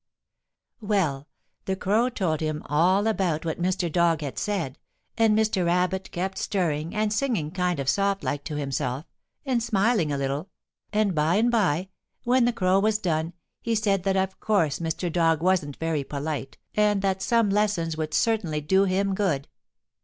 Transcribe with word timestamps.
Well, 0.79 1.27
the 1.65 1.75
Crow 1.75 2.09
told 2.09 2.39
him 2.41 2.63
all 2.65 3.05
about 3.05 3.45
what 3.45 3.61
Mr. 3.61 3.91
Dog 3.91 4.21
had 4.21 4.39
said, 4.39 4.79
and 5.15 5.37
Mr. 5.37 5.63
Rabbit 5.63 6.09
kept 6.09 6.39
stirring 6.39 6.95
and 6.95 7.13
singing 7.13 7.51
kind 7.51 7.79
of 7.79 7.87
soft 7.87 8.23
like 8.23 8.43
to 8.45 8.55
himself, 8.55 9.05
and 9.45 9.61
smiling 9.61 10.11
a 10.11 10.17
little, 10.17 10.49
and 10.91 11.13
by 11.13 11.35
and 11.35 11.51
by, 11.51 11.89
when 12.23 12.45
the 12.45 12.51
Crow 12.51 12.79
was 12.79 12.97
done, 12.97 13.33
he 13.61 13.75
said 13.75 14.01
that 14.05 14.17
of 14.17 14.39
course 14.39 14.79
Mr. 14.79 15.11
Dog 15.11 15.43
wasn't 15.43 15.75
very 15.77 16.03
polite, 16.03 16.57
and 16.73 17.03
that 17.03 17.21
some 17.21 17.51
lessons 17.51 17.95
would 17.95 18.15
certainly 18.15 18.59
do 18.59 18.85
him 18.85 19.13
good. 19.13 19.47